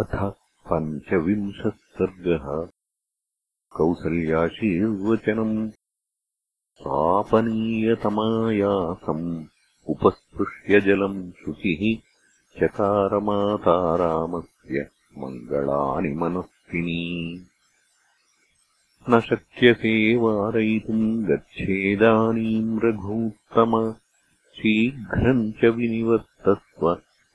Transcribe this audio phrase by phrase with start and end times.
[0.00, 0.14] अथ
[0.68, 2.44] पञ्चविंशः सर्गः
[3.76, 5.56] कौसल्याशीर्वचनम्
[6.78, 9.26] स्वापनीयतमायासम्
[9.94, 11.82] उपस्पृश्य जलम् शुचिः
[12.60, 14.76] चकारमातारामस्य
[15.18, 17.04] मङ्गलानि मनस्विनी।
[19.10, 23.72] न शक्यसे वारयितुम् गच्छेदानीम् रघूत्तम
[24.56, 26.84] शीघ्रम् च विनिवर्तस्व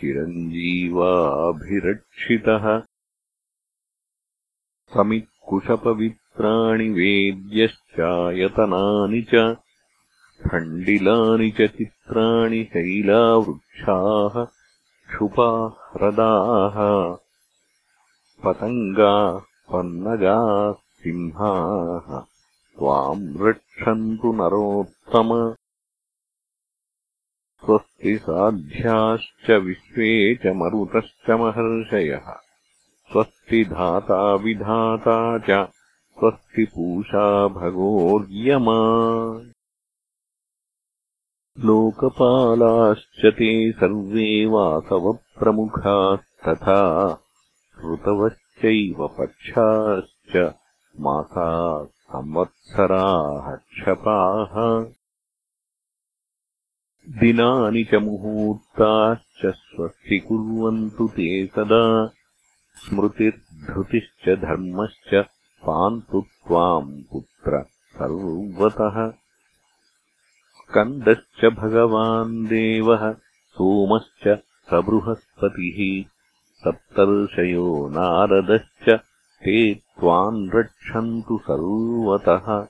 [0.02, 2.82] चिरञ्जीवाभिरक्षितः।
[4.94, 9.58] समित्कुशपवित्राणि वेद्यश्चायतनानि च
[10.48, 14.46] खण्डिलानि च चित्राणि शैलावृक्षाः
[15.10, 16.78] क्षुपाः ह्रदाः
[18.44, 19.40] पतङ्गाः
[19.74, 22.22] पन्नगाः सिंहाः।
[22.78, 25.56] त्वाम् रक्षन्तु नरोत्तम
[27.66, 32.32] स्वस्ति साध्याश्च विश्वे च मरुतश्च महर्षयः।
[33.12, 35.70] स्वस्ति धाता विधाता च
[36.20, 38.80] स्वस्ति पूषा भगोर्यमा।
[41.60, 45.62] लोकपालाश्च ते सर्वे वासवप्रमुखास्तथा
[47.86, 50.56] ऋतवश्चैव पक्षाश्च
[51.00, 54.86] मासाः संवत्सराः क्षपाः
[57.10, 62.08] दिनानि च मुहूर्ताश्च स्वस्ति कुर्वन्तु ते सदा।
[62.76, 65.16] स्मृतिर्धृतिश्च धर्मश्च
[65.66, 67.64] पान्तु त्वाम् पुत्र
[67.94, 69.12] सर्वतः।
[70.56, 73.14] स्कन्दश्च भगवान् देवः
[73.48, 74.40] सोमश्च
[74.70, 76.10] स बृहस्पतिः
[76.56, 78.90] सप्तर्षयो नारदश्च
[79.44, 82.68] ते त्वाम् रक्षन्तु सर्वतः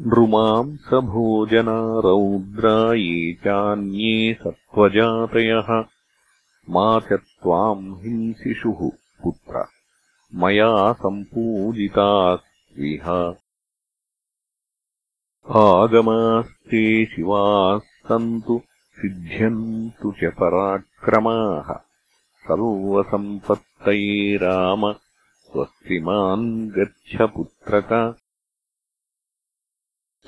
[0.00, 5.84] नृमांसभोजना रौद्रा ये चान्ये सत्त्वजातयः।
[6.70, 8.90] मा च त्वाम् हिंसिषुः
[9.22, 9.64] पुत्र।
[10.34, 12.38] मया सम्पूजिताः
[12.78, 13.34] विह
[15.50, 18.62] आगमास्ते शिवाः सन्तु
[18.92, 21.78] सिद्ध्यन्तु च पराक्रमाः।
[22.48, 28.16] सर्वसम्पत्तये राम स्वस्ति माम् गच्छ पुत्रक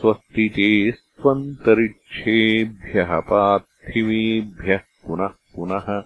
[0.00, 6.04] स्वस्ति चेस्त्वन्तरिक्षेभ्यः पार्थिवेभ्यः पुनः पुनः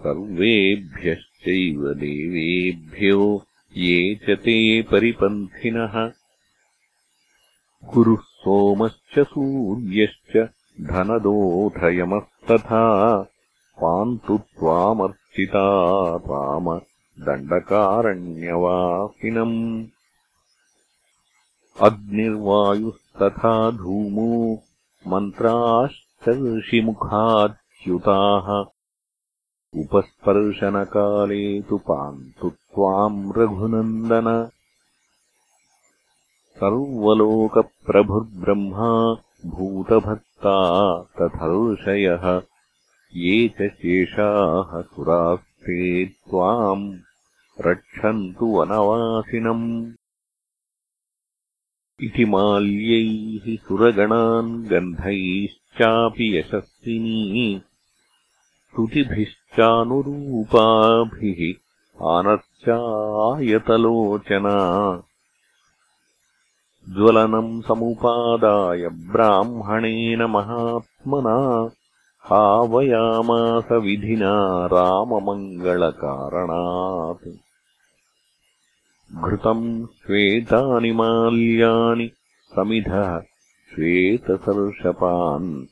[0.00, 3.46] सर्वेभ्यश्चैव देवेभ्यो
[3.76, 6.12] ये च ते परिपन्थिनः।
[7.94, 10.48] गुरुः सोमश्च सूर्यश्च
[10.80, 12.82] धनदोधयमस्तथा
[13.82, 15.66] पान्तु त्वामर्चिता
[16.16, 16.80] राम
[17.26, 19.86] दण्डकारण्यवासिनम्
[21.80, 24.62] अग्निर्वायुस्तथा धूमो
[25.06, 28.70] मन्त्राश्च ऋषिमुखाच्युताः
[29.80, 34.50] उपस्पर्शनकाले तु पान्तु त्वाम् रघुनन्दन।
[36.56, 42.42] सर्वलोकप्रभुर्ब्रह्मा भूतभक्ता तथर्षयः।
[43.14, 46.98] ये च शेषाः सुरास्ते त्वाम्
[47.60, 49.92] रक्षन्तु वनवासिनम्
[52.00, 57.62] इति माल्यैः सुरगणान् गन्धैश्चापि यशस्विनी।
[58.68, 61.54] स्तुतिभिश्चानुरूपाभिः
[62.06, 64.56] आनर्चायतलोचना
[66.88, 71.70] ज्वलनम् समुपादाय ब्राह्मणेन महात्मना।
[72.20, 77.45] हावयामास विधिना राममङ्गलकारणात्
[79.30, 82.10] घृतम् श्वेतानि माल्यानि
[82.42, 83.22] समिधः
[83.74, 85.66] श्वेतसर्षपान्।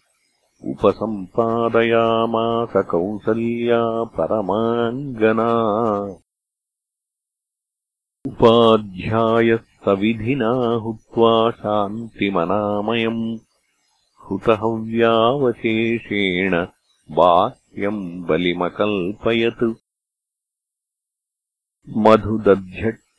[0.65, 5.53] उपसम्पादयामास कौसल्या परमाङ्गना।
[8.27, 13.39] उपाध्यायः सविधिना हुत्वा शान्तिमनामयम्।
[14.31, 16.67] हुतहव्यावशेषेण
[17.11, 19.75] बाह्यम् बलिमकल्पयत्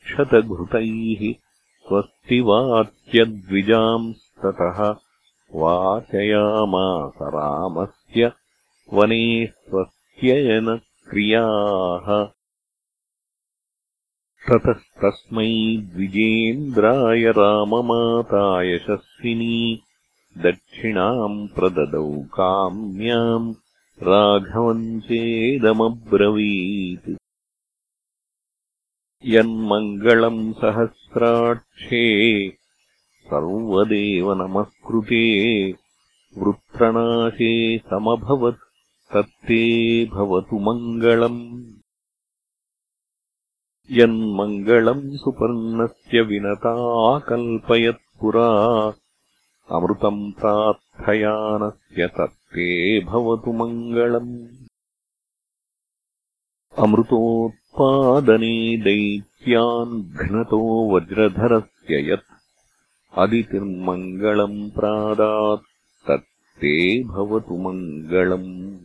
[0.06, 1.34] मधुदध्यक्षतघृतैः
[1.88, 4.96] स्वस्ति वाच्यद्विजांस्ततः
[5.54, 8.32] वाचयामास रामस्य
[8.92, 12.28] वने स्वस्त्ययनक्रियाः।
[14.48, 19.82] ततस्तस्मै द्विजेन्द्राय राममाता यशस्विनी
[20.38, 23.54] दक्षिणाम् प्रददौ काम्याम्
[24.02, 27.25] राघवम् चेदमब्रवीत्
[29.24, 32.00] यन्मङ्गलम् सहस्राक्षे
[33.28, 35.22] सर्वदेव नमस्कृते
[36.42, 37.52] वृत्रणाशे
[37.90, 38.60] समभवत्
[39.12, 39.60] तत्ते
[40.12, 41.40] भवतु मङ्गलम्।
[43.98, 47.30] यन्मङ्गलम् सुपर्णस्य विनताकल्पयत्पुरा
[49.76, 52.68] अमृतम् प्रार्थयानस्य तत्ते
[53.10, 54.34] भवतु मङ्गलम्
[57.76, 62.32] अमृतोत्पादने दैत्यान् घ्नतो वज्रधरस्य यत्
[63.18, 65.62] अदितिर्मङ्गलम् प्रादात्
[66.08, 68.78] तत्ते भवतु मङ्गलम्।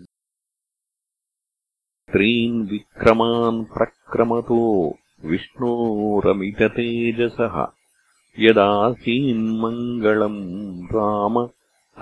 [2.11, 4.95] त्रीन् विक्रमान् प्रक्रमतो
[5.25, 7.67] विष्णोरमिततेजसः।
[8.39, 10.41] यदासीन्मङ्गलम्
[10.85, 11.45] राम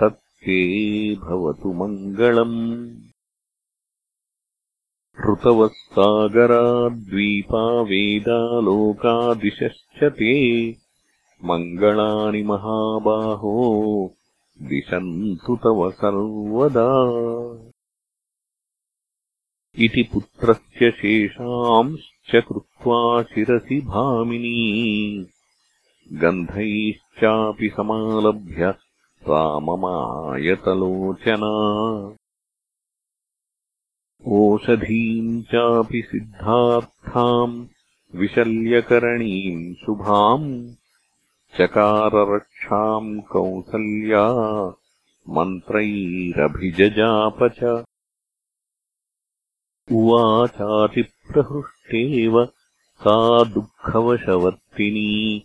[0.00, 3.09] तत्ते भवतु मङ्गलम्
[5.32, 10.76] ऋतवः सागराद्वीपा वेदालोकादिशश्च ते
[11.44, 14.14] मङ्गलानि महाबाहो
[14.62, 16.88] दिशन्तु तव सर्वदा।
[19.78, 25.26] इति पुत्रस्य शेषांश्च कृत्वा शिरसि भामिनी।
[26.12, 28.74] गन्धैश्चापि समालभ्य
[29.28, 31.50] राममायतलोचना
[34.26, 37.66] ओषधीम् चापि सिद्धार्थाम्
[38.14, 40.70] विशल्यकरणीम् शुभाम्
[41.60, 44.74] चकाररक्षाम् कौसल्या
[45.28, 47.84] मन्त्रैरभिजजाप च।
[49.92, 52.48] उवाचातिप्रहृष्टेव
[53.00, 55.44] सा दुःखवशवर्तिनी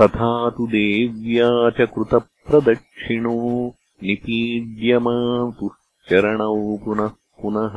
[0.00, 3.72] तथा तु देव्या च कृतप्रदक्षिणो
[4.02, 7.10] निपीड्यमातुश्चरणौ पुनः
[7.42, 7.76] पुनः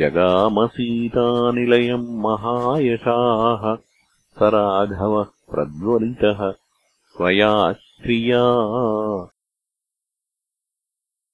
[0.00, 3.64] जगामसीतानिलयम् महायशाः
[4.38, 6.40] स राघवः प्रज्वलितः
[7.16, 7.52] स्वया
[7.82, 8.42] श्रिया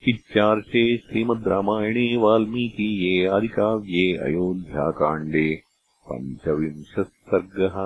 [0.03, 5.49] इत्यार्षे श्रीमद् रामायणे वाल्मीकीये आदिकाव्ये अयोध्याकाण्डे
[6.09, 7.77] पञ्चविंशः सर्गः